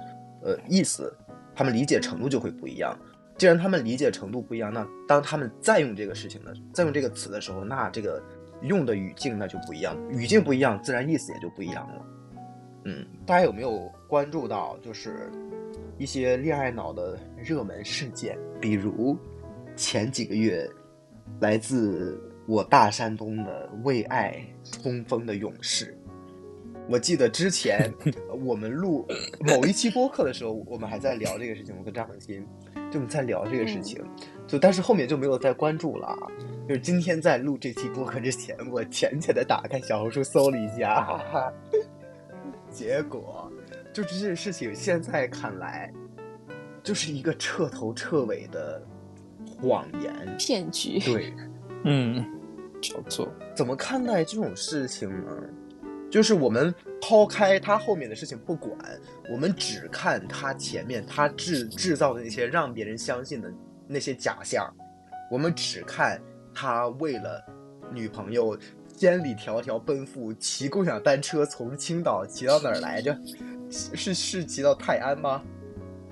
[0.43, 1.13] 呃意思，
[1.55, 2.97] 他们理解程度就会不一样。
[3.39, 8.23] 既然他们理解程度不一样，那当他们再用这个事情的，再用这个词的时候，那这个
[8.63, 12.07] 用的语境那就不一样，语境不一样，自然意思也就不一样了。
[12.85, 15.31] 嗯，大家有没有关注到，就是
[15.99, 18.37] 一些恋爱脑的热门事件？
[18.61, 19.17] 比如
[19.77, 20.69] 前几个月，
[21.41, 25.97] 来自我大山东的为爱冲锋的勇士。
[26.89, 27.93] 我记得之前
[28.29, 29.07] 呃 我们录
[29.41, 31.73] 某一期播客的时候，我们还在聊这个事情。
[31.79, 32.45] 我跟张恒鑫
[32.91, 34.05] 就我们在聊这个事情，
[34.53, 36.19] 就但是后面就没有再关注了啊。
[36.69, 41.53] 就是今天在录这期播客之前，我浅浅的打开小红书搜了一下，哈哈，
[42.71, 43.51] 结果
[43.95, 45.91] 就这件事情现在看来，
[46.83, 48.83] 就是一个彻头彻尾的
[49.47, 50.37] 谎言。
[50.39, 50.99] 骗局。
[50.99, 51.33] 对，
[51.85, 52.23] 嗯，
[52.83, 55.35] 叫做怎么看待这种事情呢？
[56.11, 58.77] 就是我们抛开他后面的事情不管，
[59.31, 63.51] 我们只看他前面他制制造的那些让别人相信的
[63.93, 64.69] 那些假象，
[65.31, 66.21] 我们只看
[66.55, 67.45] 他为了
[67.93, 68.59] 女朋友
[68.97, 73.17] 千里迢迢奔赴，骑共享单车从青岛骑到哪儿来着？
[73.71, 75.43] 是是骑到泰安吗？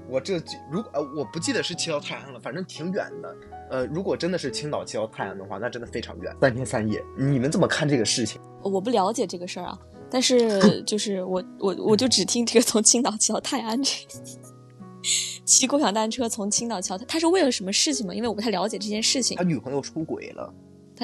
[0.08, 3.36] 我这如果呃我不记得是骑到泰安了，反正挺远的。
[3.70, 7.00] 呃，如果真的是青岛骑到泰安的话，那真的非常远，三天三夜。
[7.16, 8.40] 你们怎么看这个事情？
[8.62, 9.78] 我不了解这个事儿啊，
[10.10, 13.92] 但是就是我我我就只听这个从青岛骑到泰安这，
[15.44, 18.14] 骑共享单车从青岛桥，他，他是为了什么事情吗？
[18.14, 19.42] 因为我不太了解这件事情他。
[19.42, 20.52] 女朋友出轨了，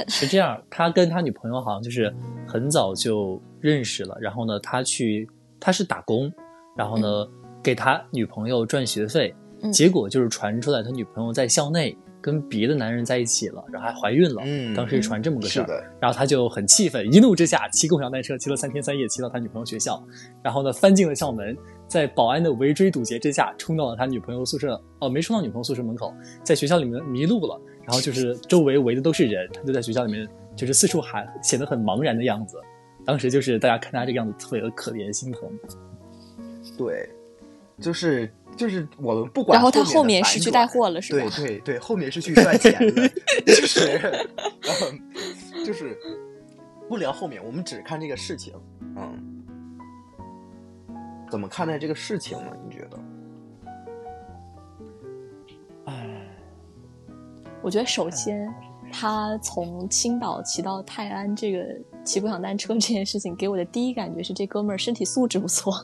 [0.08, 2.14] 是这样，他跟他女朋友好像就是
[2.46, 5.28] 很早就认识了，然后呢，他去
[5.58, 6.30] 他是打工，
[6.76, 7.26] 然后呢、
[7.62, 20.02] 给他女朋友赚学费，嗯结果就是传出来他女朋友在校内跟别的男人在一起了，然后还怀孕了，嗯当时传这么个事儿，是的，然后他就很气愤，一怒之下骑共享单车骑了三天三夜，骑到他女朋友学校，
[20.42, 32.58] 然后呢翻进了校门，在保安的围追堵截之下，冲到了他女朋友宿舍，哦，没冲到女朋友宿舍门口，在学校里面迷路了，然后就是周围围的都是人，他就在学校里面就是四处喊，显得很茫然的样子。
[33.04, 35.48] 当时就是大家看他这个样子特别的可怜心疼，
[36.76, 37.08] 对，
[37.80, 41.30] 就是就是我们不管然后他后面是去带货了，是对吧？
[41.36, 43.08] 对对，后面是去赚钱的，
[43.46, 44.00] 就是，
[44.82, 45.96] 嗯，就是
[46.88, 48.52] 不聊后面，我们只看这个事情，
[48.96, 49.35] 嗯，
[51.30, 52.52] 怎么看待这个事情呢？
[52.64, 52.98] 你觉得？
[55.86, 56.28] 哎，
[57.62, 58.52] 我觉得首先
[58.92, 61.64] 他从青岛骑到泰安这个
[62.04, 65.74] 骑共享单车这件事情，给我的第一感觉是这哥们儿身体素质不错。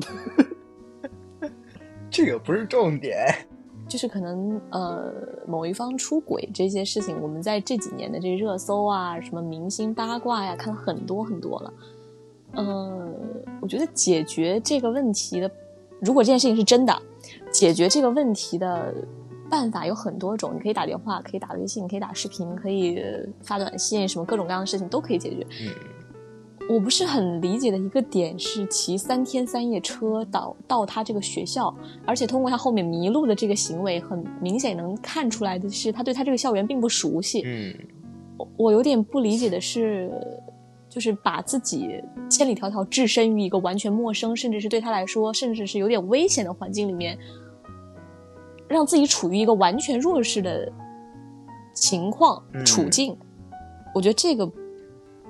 [2.10, 3.26] 这个不是重点，
[3.88, 5.12] 就是可能呃
[5.46, 11.72] 某一方出轨这些事情，我们在这几年的这热搜啊，什么明星八卦呀，看了很多很多了。
[12.52, 13.08] 呃，
[13.60, 15.50] 我觉得解决这个问题的，
[16.00, 17.02] 如果这件事情是真的，
[17.52, 18.92] 解决这个问题的
[19.48, 25.46] 办法有很多种，你可以打电话，可以打微信，可以打视频，可以呃发短信，什么各种各样的事情都可以解决。
[25.62, 31.74] 嗯，我不是很理解的一个点是骑三天三夜车到到他这个学校，
[32.06, 37.42] 而且通过他后面迷路的这个行为，很明显能看出来的是他对他这个校园并不熟悉。
[37.44, 37.74] 嗯，
[38.56, 40.10] 我有点不理解的是，
[40.90, 47.16] 就是把自己千里迢迢置身于一个完全陌生，甚至是对他来说，甚至是有点危险的环境里面，
[48.68, 50.70] 让自己处于一个完全弱势的
[51.72, 53.16] 情况、嗯处境。
[53.94, 54.50] 我觉得这个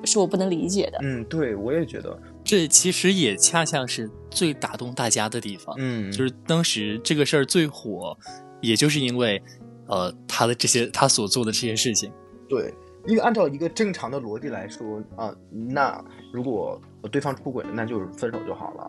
[0.04, 0.98] 是我不能理解的。
[1.02, 5.74] 嗯，对，我也觉得，这其实也恰恰是最打动大家的地方。
[5.78, 8.16] 嗯，就是当时这个事儿最火，
[8.62, 9.42] 也就是因为，
[9.88, 12.10] 呃，他的这些他所做的这些事情。
[12.48, 12.74] 对，
[13.10, 18.88] 因为按照一个正常的逻辑来说啊、那如果对方出轨了，那就是分手就好了。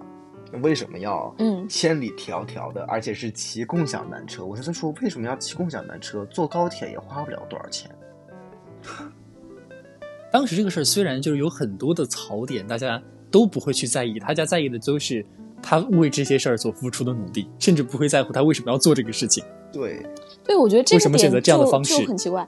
[0.62, 4.46] 为什么要嗯千里迢迢的，而且是骑共享单车？
[4.46, 6.24] 我就在说，为什么要骑共享单车？
[6.26, 7.90] 坐高铁也花不了多少钱。
[10.32, 15.26] 当时这个事儿虽然就是有很多的槽点，大家都不会去在意，大家在意的都是
[15.64, 19.44] 他为这些事儿所付出的努力，甚至不会在乎他为什么要做这个事情。
[19.74, 20.06] 对，
[20.44, 22.46] 对，我觉得这个为什么选择点就这样的方式就很奇怪。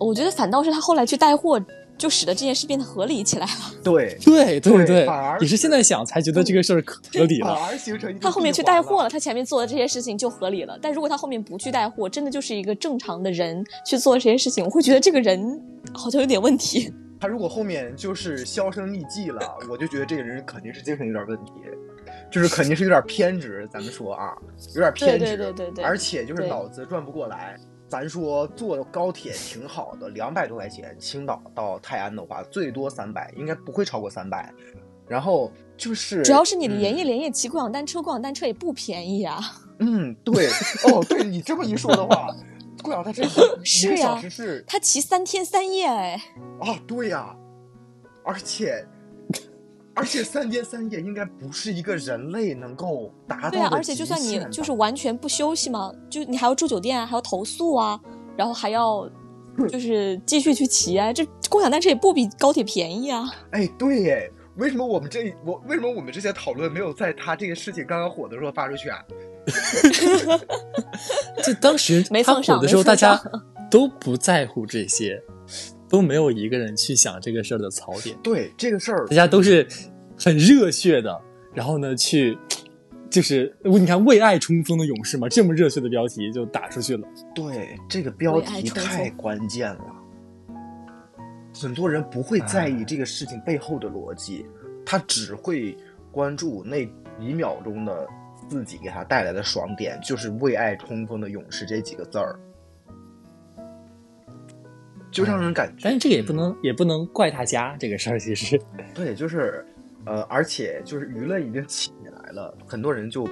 [0.00, 1.60] 我觉得反倒是他后来去带货，
[1.98, 3.52] 就使得这件事变得合理起来了。
[3.82, 7.66] 对， 对对对反而也是现在想才觉得这个事儿可合理了反了。
[7.68, 10.78] 而形成他后面去带货了，他前面做的这些事情就合理了。
[10.80, 15.62] 但如果他后面不去带货，真的就是一个正常的人去做这些事情，我会觉得这个人
[15.94, 16.92] 好像有点问题。
[17.18, 21.52] 他如果后面就是销声匿迹了，我就觉得这个人肯定是精神有点问题，
[22.30, 23.66] 就是肯定是有点偏执。
[23.72, 24.36] 咱们说啊，
[24.74, 27.56] 有点偏执，对对对对对而且就是脑子转不过来。
[27.88, 34.52] 咱说坐高铁挺好的，两百多块钱，青岛到泰安的话，最多三百，应该不会超过三百。
[35.08, 39.38] 然后就是，主要是你连夜连夜骑共享单车，共享单车也不便宜啊。
[39.78, 40.48] 嗯，对，
[40.90, 42.34] 哦，对你这么一说的话，
[42.82, 43.22] 共享单车
[43.62, 46.20] 是 呀时是他骑三天三夜，哎，
[46.60, 47.36] 啊，对呀、
[48.24, 48.84] 而且
[49.96, 57.98] 而且三天三夜应该不是一个人类能够达到的对啊，而且就算你就是完全不休息嘛，就你还要住酒店啊，还要投诉啊，
[58.36, 59.10] 然后还要
[59.68, 63.24] 就是继续去骑啊，这共享单车也不比高铁便宜啊。
[63.52, 69.02] 哎，对耶，为什么我们这我为什么我们这些讨论没有在他这个事情刚刚火的时候发出去啊？
[71.42, 73.18] 就当时他没蹭上火的时候，大家
[73.70, 75.22] 都不在乎这些，
[75.88, 79.66] 都没有一个人去想这个事儿的槽点，对这个事儿大，家都是
[80.18, 81.20] 很热血的，
[81.54, 82.36] 然后呢去。
[83.08, 87.08] 就是你看为爱冲锋的勇士嘛，这么热血的标题就打出去了。
[87.34, 89.84] 对这个标题太关键了。
[91.54, 94.44] 很多人不会在意这个事情背后的逻辑，
[94.84, 95.74] 他只会
[96.10, 96.82] 关注那
[97.18, 98.06] 一秒钟的
[98.48, 102.38] 自己给他带来的爽点，就是“为爱冲锋的勇士”这几个字儿，
[105.16, 105.82] 就让人感觉。
[105.84, 108.60] 但是这个也不能也不能怪大家这个事儿，其实
[108.94, 109.64] 对，就是，
[110.04, 113.26] 呃，而且就是舆论已经起来了，很多人就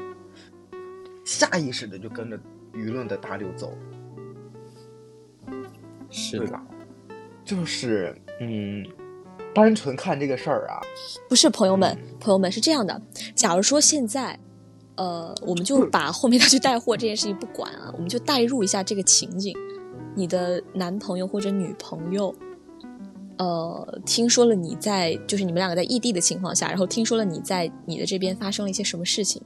[1.24, 2.38] 下意识的就跟着
[2.72, 3.76] 舆论的大流走，
[6.10, 6.58] 是的。
[7.44, 8.82] 就是，嗯，
[9.54, 10.80] 单纯看这个事儿啊，
[11.28, 13.02] 不是朋友们，朋友们是这样的，
[13.34, 14.40] 假如说现在，
[14.96, 19.54] 呃，我们就把后面他去带货这件事情不管啊，我们就代入一下这个情景，
[20.14, 22.34] 你的男朋友或者女朋友。
[23.36, 29.42] 呃，听说了你在，就是你们两个在异地的情况下，然后听说了你在你的这边发生了一些什么事情，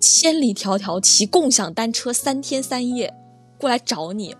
[0.00, 3.12] 千里迢迢骑共享单车三天三夜
[3.58, 4.34] 过来找你，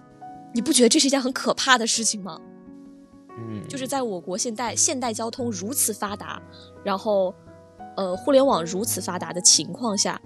[0.54, 2.40] 你不觉得这是一件很可怕的事情吗？
[3.38, 6.40] 嗯，就是在我国现代现代交通如此发达，
[6.82, 7.34] 然后
[7.98, 10.18] 呃互联网如此发达的情况下，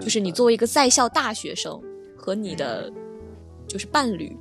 [0.00, 1.82] 就是你作为一个在校大学生
[2.16, 2.92] 和你的
[3.66, 4.36] 就是伴侣，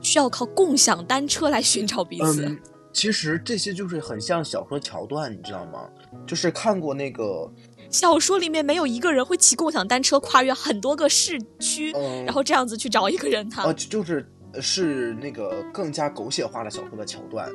[0.00, 2.46] 需要靠共享单车来寻找彼此。
[2.46, 2.58] 嗯，
[2.92, 5.88] 其实这些就是很像小说桥段，你知道吗？
[6.26, 7.50] 就是看过那个，
[7.90, 13.64] 小说里面没有一个人会骑共享单车跨越很多个市区，嗯，然后这样子去找一个人他。
[13.64, 17.50] 呃，就是是那个更加狗血化的小说的桥段。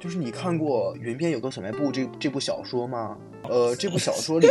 [0.00, 3.16] 就是你看过《云边有个小卖部》这这部小说吗？
[3.48, 4.46] 呃，这部小说里，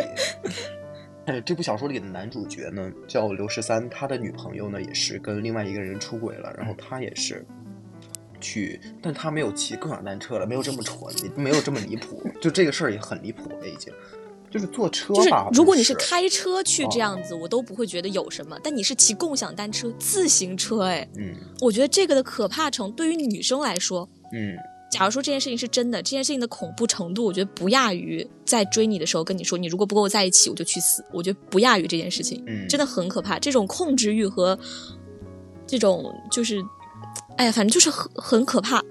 [1.27, 7.45] 哎，这部小说里的男主角呢叫刘十三，他的女朋友呢也是跟另外一个人出轨了，然后他也是
[8.39, 13.93] 去，但他没有骑共享单车了，没有这么蠢，也没有这么离谱，就这个事儿也很离谱了，已经。
[14.49, 18.57] 就是坐车就是，如果你是是开车去哦这样子，我都不会觉得有什么。
[18.63, 24.55] 但你是骑共享单车、自行车，哎，嗯我觉得这个的可怕程度对于女生来说，嗯
[24.91, 31.03] 假如说这件事情是真的，这件事情的恐怖程度，我觉得不亚于在追你的时候跟你说，你如果不跟我在一起，我就去死。
[31.11, 33.37] 我觉得不亚于这件事情，嗯，真的很可怕。
[33.37, 34.57] 这种控制欲和
[35.65, 36.63] 这种就是，
[37.37, 38.81] 哎呀，反正就是很很可怕。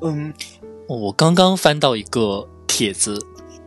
[0.00, 0.32] 嗯
[0.86, 3.18] 我刚刚翻到一个帖子，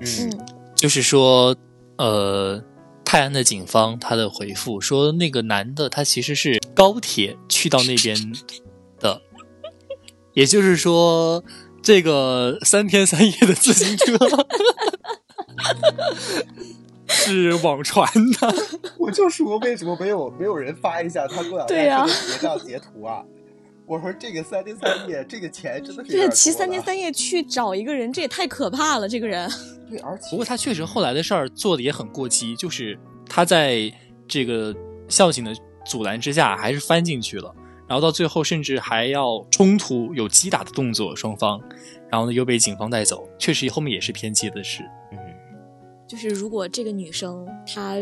[0.02, 1.56] 嗯嗯就是说，
[1.98, 2.62] 呃，
[3.04, 8.16] 泰安的警方他的回复说，那个男的他其实是高铁去到那边
[8.99, 9.20] 的，
[10.34, 11.43] 也就是说，
[11.82, 14.17] 这个三天三夜的自行车
[17.07, 18.07] 是网传
[18.39, 18.53] 的。
[18.97, 23.23] 我就说为什么没有没有人发一下他共享单车对呀的结账截图啊？
[23.86, 29.07] 我说这个三天三夜，这个钱真的是有对，点骑三天三夜去找一个人，这也太可怕了。
[29.07, 29.49] 这个人，
[29.89, 32.99] 对，而且不过他确实后来的事儿做的也很过激，就是
[33.30, 33.89] 他在
[34.28, 34.75] 这个
[35.07, 35.55] 校警的
[35.86, 37.55] 阻拦之下，还是翻进去了，
[37.88, 41.62] 然后到最后甚至还要冲突，有击打的动作，双方，
[42.10, 44.84] 然后呢又被警方带走，确实后面也是偏激的事。
[45.12, 45.18] 嗯，
[46.08, 47.96] 就是如果这个女生她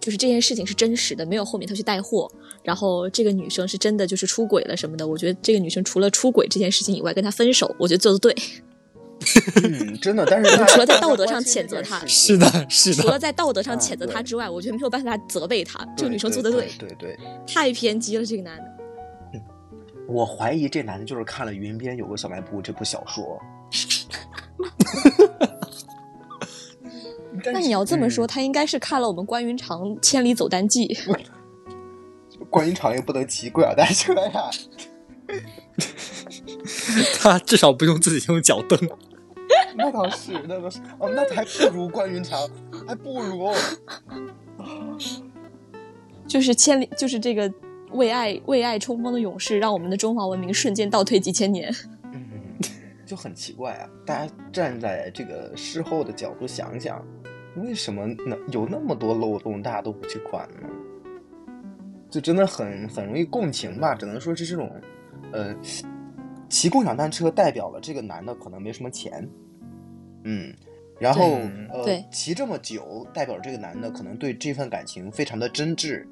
[0.00, 2.30] 就是这件事情是真实的，没有后面她去带货，
[2.62, 8.34] 然后这个女生是真的就是出轨了什么的，我觉得这个女生除了出轨这件事情以外，跟他分手，我觉得做的对。
[9.62, 15.84] 嗯，真的，但是 除了在道德上谴责他是的，是的除了，在道德上啊谴责他之外，我觉得没有办法责备他。
[15.96, 17.18] 这个女生做的对，对对。
[17.44, 18.77] 太偏激了，这个男的。
[20.08, 23.38] 我怀疑这男的就是看了《云边有个小卖部》这部小说。
[27.44, 30.88] 那你要这么说，嗯他应该是看了我们关云长《千里走单骑》。
[32.48, 34.50] 关云长也不能骑共享单车呀。
[37.20, 38.78] 他至少不用自己用脚蹬。
[39.76, 40.80] 那倒是，那倒是。
[40.98, 42.48] 哦，那还不如关云长，
[42.86, 43.52] 还不如。
[46.26, 47.52] 就是千里，就是这个
[47.92, 51.74] 为爱为爱冲锋的勇士，让我们的中华文明瞬间倒退几千年。
[52.12, 52.20] 嗯，
[53.06, 53.88] 就很奇怪啊！
[54.04, 57.04] 大家站在这个事后的角度想想，
[57.56, 60.68] 为什么能有那么多漏洞，大家都不去管呢？
[62.10, 64.70] 就真的很很容易共情吧，只能说是这种，
[65.30, 65.54] 呃，
[66.48, 69.28] 骑共享单车代表了这个男的可能没什么钱，
[70.24, 70.54] 嗯，
[70.98, 71.38] 然后
[71.84, 76.06] 对呃，骑这么久代表这个男的可能对这份感情非常的真挚，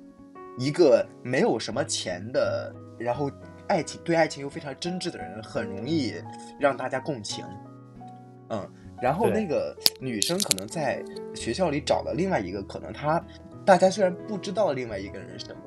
[0.59, 3.30] 一个没有什么钱的，然后
[3.68, 6.14] 爱情对爱情又非常真挚的人，很容易
[6.59, 7.44] 让大家共情，
[8.48, 8.68] 嗯，
[9.02, 11.04] 然后那个女生可能在
[11.34, 13.22] 学校里找了另外一个，可能她
[13.64, 15.62] 大家虽然不知道另外一个人什么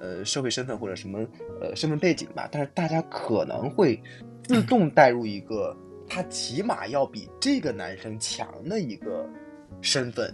[0.00, 1.18] 呃社会身份或者什么
[1.60, 4.00] 呃身份背景吧，但是大家可能会
[4.44, 5.76] 自 动带入一个
[6.08, 9.28] 他起码要比这个男生强的一个
[9.80, 10.32] 身份，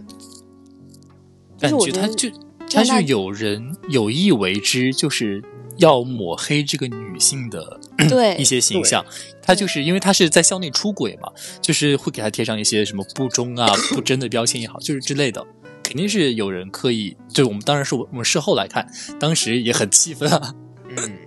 [1.59, 5.43] 感我觉得觉他就他就有人有意为之，就是
[5.77, 9.05] 要抹黑这个女性的对 一些形象。
[9.41, 15.45] 他就是因为他是在校内出轨嘛，就是会给他贴上一些什么不忠啊、不贞的标签也好，就是之类的。
[15.81, 18.85] 肯定是有人刻意，就我们当然是我我们事后来看，
[19.17, 20.53] 当时也很气愤啊。
[20.89, 21.17] 嗯，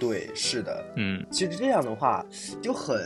[0.00, 2.26] 对，是的，嗯，其实这样的话
[2.60, 2.98] 就很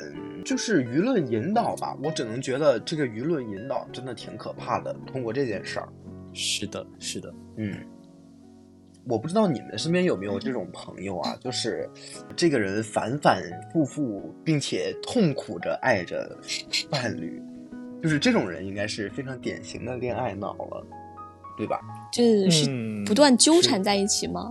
[0.43, 4.97] 就是舆论引导吧，我只能觉得这个舆论引导真的挺可怕的。
[5.07, 5.89] 通过这件事儿，
[6.35, 7.32] 是的，是的。
[7.57, 7.74] 嗯，
[9.09, 11.89] 我不知道你们身边有没有这种朋友啊，就是
[12.37, 16.37] 这个人反反复复，并且痛苦着爱着
[16.91, 17.41] 伴侣，
[18.03, 20.87] 就是这种人应该是非常典型的恋爱脑了，
[21.57, 21.80] 对吧？
[22.12, 24.51] 就是嗯不断纠缠在一起吗？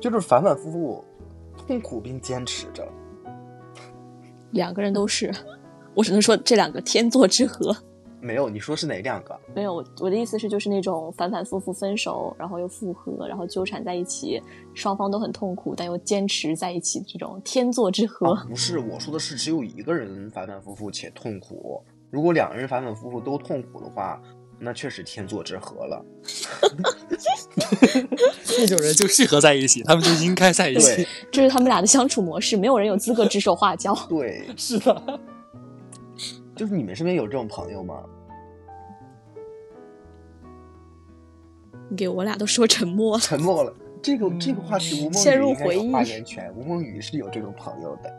[0.00, 1.04] 就是反反复复
[1.56, 2.86] 痛苦并坚持着。
[4.50, 5.32] 两个人都是，
[5.94, 7.74] 我只能说这两个天作之合。
[8.24, 9.38] 没有，你说是哪两个？
[9.54, 14.40] 没有，我我的意思是，就是那种反反复复分手，然后又复合，然后纠缠在一起，
[14.72, 18.32] 双方都很痛苦，但又坚持在一起，这种天作之合。
[18.32, 21.82] 啊，不是，我说的是只有一个人反反复复且痛苦。
[22.10, 24.18] 如果两个人反反复复都痛苦的话，
[24.58, 26.02] 那确实天作之合了。
[28.58, 31.06] 那种人就适合在一起，他们就应该在一起对。
[31.30, 33.94] 这是他们俩的相处模式，没有人有资格指手画脚。
[34.08, 35.20] 对， 是的，
[36.56, 38.02] 就是你们身边有这种朋友吗？
[41.96, 43.20] 给我俩都说沉默了。
[43.20, 43.74] 沉默了。
[44.02, 46.52] 这个这个话题，吴梦陷入雨应该有回忆发言权。
[46.54, 48.14] 吴梦雨是有这种朋友的。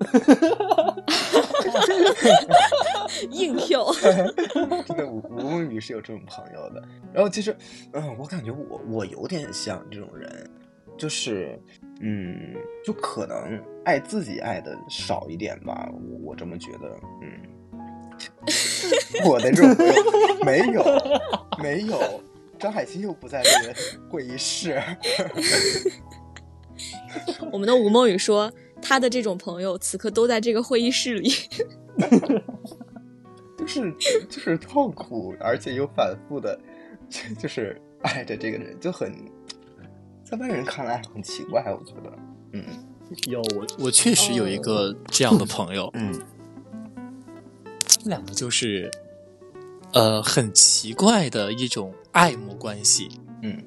[3.30, 3.92] 硬 Q，
[4.86, 6.82] 真的，吴吴梦雨是有这种朋友的。
[7.12, 7.54] 然后其实，
[7.92, 10.50] 嗯，我感觉我我有点像这种人，
[10.96, 11.60] 就是，
[12.00, 12.54] 嗯，
[12.84, 17.30] 就可能爱自己爱的少一点吧，我我这么觉得，嗯。
[19.26, 19.76] 我的这种
[20.44, 20.82] 没有
[21.62, 22.22] 没有，
[22.58, 23.74] 张海清又不在这个
[24.08, 24.82] 会议室。
[27.52, 31.32] 我们的吴梦雨说，他的这种朋友此刻都在这个会议室里。
[33.58, 33.92] 就是
[34.28, 36.58] 就是痛苦，而且又反复的，
[37.10, 39.12] 就就是爱着这个人，就很
[40.24, 42.10] 在外人看来很奇怪，我觉得，
[42.52, 42.64] 嗯
[43.26, 46.24] 有我我确实有一个这样的朋友，嗯他
[48.00, 48.90] 们两个就是，
[49.92, 53.08] 呃，很奇怪的一种爱慕关系。
[53.42, 53.62] 嗯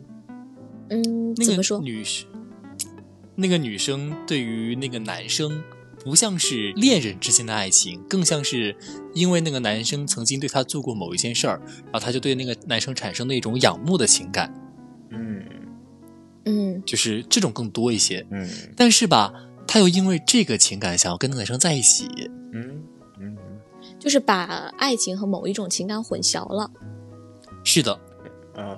[0.90, 1.80] 嗯，那个怎么说？
[1.80, 2.28] 女生，
[3.36, 5.64] 那个女生对于那个男生，
[6.04, 8.76] 不像是恋人之间的爱情，更像是
[9.14, 14.54] 因为那个男生曾经对她做过某一件事儿，然后她就对那个男生产生了一种仰慕的情感。
[15.10, 15.44] 嗯
[16.46, 18.26] 嗯就是这种更多一些。
[18.30, 19.34] 嗯但是吧，
[19.66, 22.08] 她又因为这个情感想要跟那个男生在一起，
[22.52, 22.84] 嗯嗯，
[24.04, 26.70] 就是把爱情和某一种情感混淆了。
[27.64, 27.98] 是的，
[28.58, 28.78] 嗯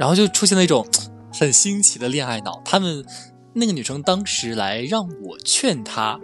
[0.00, 0.86] 然后就出现了一种
[1.30, 2.62] 很新奇的恋爱脑。
[2.64, 3.04] 他们
[3.52, 6.18] 那个女生当时来让我劝她，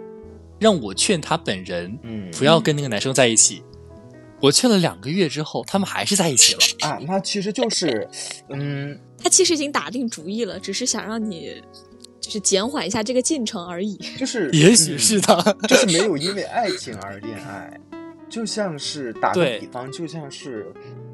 [0.59, 3.61] 让我劝她本人嗯，不要跟那个男生在一起。
[4.41, 6.89] 我劝了两个月之后，他们还是在一起了。
[6.89, 8.09] 啊，那其实就是，
[8.49, 11.61] 嗯，他其实已经打定主意了，只是想让你
[12.19, 13.95] 就是减缓一下这个进程而已。
[14.17, 17.79] 就是也许是的，嗯就是没有因为爱情而恋爱，
[18.29, 20.71] 就像是打个比方，就像是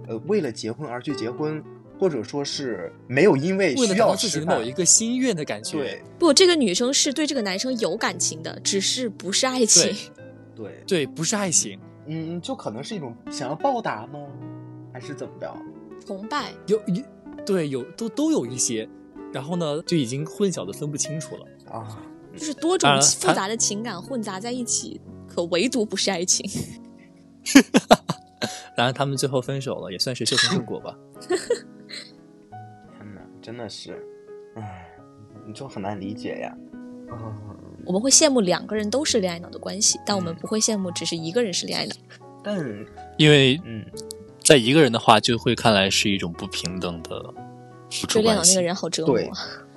[0.07, 1.63] 呃为了结婚而去结婚，
[1.99, 5.78] 或者说是没有因为为了需要达到自己的某一个心愿的感觉。
[5.78, 9.95] 对不，这个女生是对这个男生有感情的，只是不是爱情。
[10.55, 14.20] 对，对，不是爱情，嗯，就可能是一种想要报答吗？
[14.93, 15.55] 还是怎么着？
[16.05, 17.03] 崇拜，有有
[17.45, 18.88] 对有都都有一些，
[19.34, 21.45] 然后呢就已经混淆的分不清楚了。
[21.72, 22.01] 啊，
[22.38, 26.49] 就是多种复杂的情感混杂在一起，可唯独不是爱情。
[28.76, 30.98] 然后他们最后分手了，也算是修成正果吧。
[31.30, 34.06] 天哪，真的是，
[34.56, 34.98] 唉，
[35.48, 36.58] 你就很难理解呀。
[37.10, 37.32] 啊，
[37.86, 41.96] 我们会羡慕两个人都是恋爱脑的关系，但我们嗯不会羡慕只是一个人是恋爱脑。
[42.43, 42.58] 但
[43.18, 43.86] 因为嗯，
[44.43, 47.34] 在一个人的话，就会看来是一种不平等的
[47.89, 48.41] 付出追恋脑。
[48.43, 49.18] 那个人好折磨。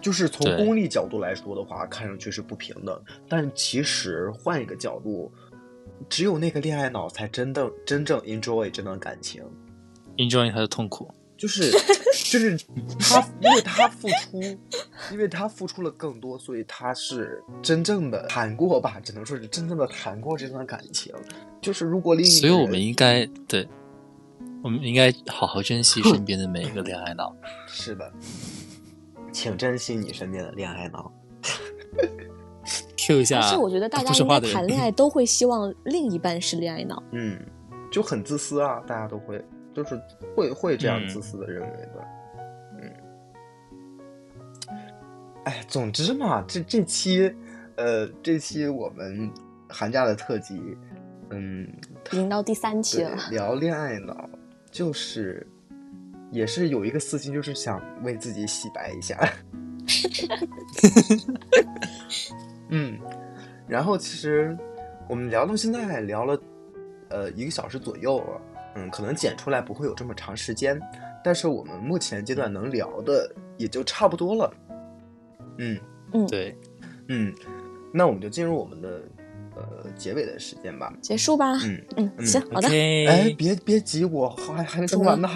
[0.00, 5.30] 就是从功利角度来说的话，看上去是不平等，但其实换一个角度，
[6.08, 9.42] 只有那个恋爱脑才真的真正 enjoy 这段感情
[10.16, 11.10] ，enjoy 他的痛苦。
[11.36, 11.70] 就是
[12.30, 12.58] 就是
[12.98, 14.42] 他，因为他付出，
[15.12, 21.14] 因为他付出了更多，所以他是真正的谈过吧，只能说是真正的谈过这段感情。
[21.60, 23.68] 就是如果另一个所以我们应该对，
[24.64, 27.32] 我们应该好好珍惜身边的每一个恋爱脑。
[27.70, 28.12] 是的，
[29.32, 31.12] 请珍惜你身边的恋爱脑。
[33.08, 37.02] Q 一下，但是我觉得大家应该谈恋爱都会希望另一半是恋爱脑。
[37.12, 37.40] 嗯，
[37.90, 39.42] 就很自私啊，大家都会，
[39.72, 39.98] 就是
[40.36, 42.04] 会会这样嗯自私的认为的，
[42.82, 42.92] 嗯。
[45.44, 47.34] 哎，总之嘛，这这期，
[47.76, 49.30] 呃，这期我们
[49.70, 50.60] 寒假的特辑，
[51.30, 51.66] 嗯，
[52.12, 54.28] 已经到第三期了，，聊恋爱脑，
[54.70, 55.46] 就是
[56.30, 59.18] 也是有一个私心，就是想为自己洗白一下。
[62.68, 62.98] 嗯，
[63.66, 64.56] 然后其实
[65.08, 66.40] 我们聊到现在聊了
[67.08, 68.40] 呃一个小时左右了，
[68.76, 70.80] 嗯，可能剪出来不会有这么长时间，
[71.24, 74.54] 但是我们目前阶段能聊的也就差不多了。
[75.58, 75.78] 嗯。
[76.26, 76.56] 对，
[77.08, 77.34] 嗯，
[77.92, 79.27] 那我们就进入我们的呃
[79.96, 80.92] 结尾的时间吧。
[81.00, 81.54] 结束吧。
[81.64, 82.68] 嗯嗯，嗯行，好的。
[82.68, 85.28] 哎，别别急，我还还没说完呢。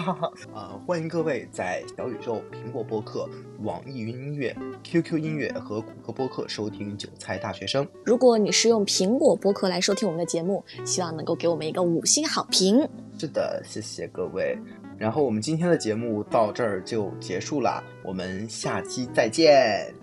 [0.53, 3.29] 啊，欢迎各位在小宇宙、苹果播客、
[3.61, 7.85] 网易云音乐、QQ 音乐和谷歌播客收听《韭菜大学生》。
[8.05, 12.87] 如果你是用苹果播客来收听我们的节目，希望能够给我们一个五星好评。
[13.17, 14.57] 是的，谢谢各位。
[14.97, 19.93] 然后我们今天的节目到这儿就结束了，我们下期再见，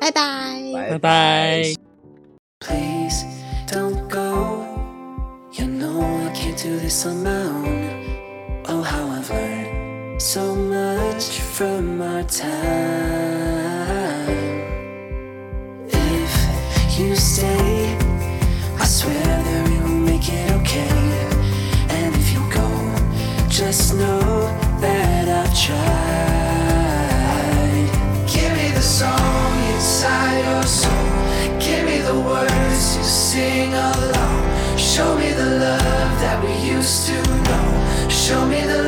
[0.00, 0.72] 拜拜。
[0.72, 1.62] 拜拜。
[2.58, 3.43] Please
[3.74, 4.64] don't go.
[5.50, 8.62] You know I can't do this on my own.
[8.68, 12.44] Oh, how I've learned so much from our time.
[15.88, 17.63] If you stay,
[33.34, 34.42] sing along.
[34.78, 37.16] Show me the love that we used to
[37.46, 37.66] know.
[38.08, 38.83] Show me the